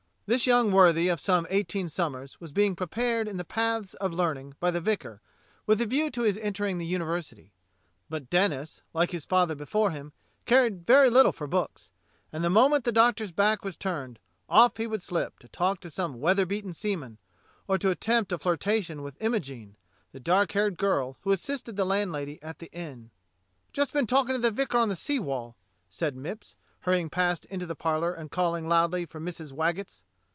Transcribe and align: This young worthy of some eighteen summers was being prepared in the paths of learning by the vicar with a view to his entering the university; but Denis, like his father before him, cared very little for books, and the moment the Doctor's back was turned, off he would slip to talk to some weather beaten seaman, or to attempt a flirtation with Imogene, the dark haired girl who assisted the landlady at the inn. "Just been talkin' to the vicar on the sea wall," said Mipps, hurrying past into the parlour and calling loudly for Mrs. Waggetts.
This 0.33 0.47
young 0.47 0.71
worthy 0.71 1.09
of 1.09 1.19
some 1.19 1.45
eighteen 1.49 1.89
summers 1.89 2.39
was 2.39 2.53
being 2.53 2.73
prepared 2.73 3.27
in 3.27 3.35
the 3.35 3.43
paths 3.43 3.95
of 3.95 4.13
learning 4.13 4.55
by 4.61 4.71
the 4.71 4.79
vicar 4.79 5.21
with 5.65 5.81
a 5.81 5.85
view 5.85 6.09
to 6.11 6.21
his 6.21 6.37
entering 6.37 6.77
the 6.77 6.85
university; 6.85 7.51
but 8.09 8.29
Denis, 8.29 8.81
like 8.93 9.11
his 9.11 9.25
father 9.25 9.55
before 9.55 9.91
him, 9.91 10.13
cared 10.45 10.87
very 10.87 11.09
little 11.09 11.33
for 11.33 11.47
books, 11.47 11.91
and 12.31 12.45
the 12.45 12.49
moment 12.49 12.85
the 12.85 12.93
Doctor's 12.93 13.33
back 13.33 13.65
was 13.65 13.75
turned, 13.75 14.19
off 14.47 14.77
he 14.77 14.87
would 14.87 15.01
slip 15.01 15.37
to 15.39 15.49
talk 15.49 15.81
to 15.81 15.91
some 15.91 16.21
weather 16.21 16.45
beaten 16.45 16.71
seaman, 16.71 17.17
or 17.67 17.77
to 17.77 17.89
attempt 17.89 18.31
a 18.31 18.37
flirtation 18.37 19.01
with 19.01 19.21
Imogene, 19.21 19.75
the 20.13 20.19
dark 20.21 20.53
haired 20.53 20.77
girl 20.77 21.17
who 21.23 21.33
assisted 21.33 21.75
the 21.75 21.83
landlady 21.85 22.41
at 22.41 22.59
the 22.59 22.71
inn. 22.71 23.11
"Just 23.73 23.91
been 23.91 24.07
talkin' 24.07 24.35
to 24.35 24.39
the 24.39 24.49
vicar 24.49 24.77
on 24.77 24.87
the 24.87 24.95
sea 24.95 25.19
wall," 25.19 25.57
said 25.89 26.15
Mipps, 26.15 26.55
hurrying 26.85 27.09
past 27.09 27.43
into 27.47 27.65
the 27.65 27.75
parlour 27.75 28.13
and 28.13 28.31
calling 28.31 28.69
loudly 28.69 29.05
for 29.05 29.19
Mrs. 29.19 29.51
Waggetts. 29.51 30.03